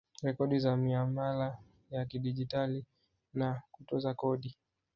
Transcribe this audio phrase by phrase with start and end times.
[0.23, 1.57] Rekodi za miamala
[1.91, 2.85] ya kidigitali
[3.33, 4.57] na kutoza kodi